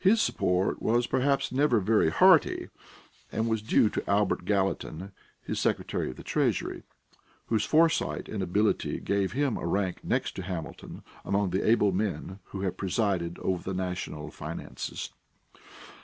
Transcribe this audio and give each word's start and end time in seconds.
His 0.00 0.20
support 0.20 0.82
was 0.82 1.06
perhaps 1.06 1.52
never 1.52 1.78
very 1.78 2.10
hearty, 2.10 2.68
and 3.30 3.46
was 3.48 3.62
due 3.62 3.88
to 3.90 4.10
Albert 4.10 4.44
Gallatin, 4.44 5.12
his 5.40 5.60
Secretary 5.60 6.10
of 6.10 6.16
the 6.16 6.24
Treasury, 6.24 6.82
whose 7.46 7.64
foresight 7.64 8.28
and 8.28 8.42
ability 8.42 8.98
give 8.98 9.34
him 9.34 9.56
a 9.56 9.64
rank 9.64 10.02
next 10.02 10.34
to 10.34 10.42
Hamilton 10.42 11.04
among 11.24 11.50
the 11.50 11.64
able 11.64 11.92
men 11.92 12.40
who 12.46 12.62
have 12.62 12.76
presided 12.76 13.38
over 13.38 13.62
the 13.62 13.72
national 13.72 14.32
finances. 14.32 15.10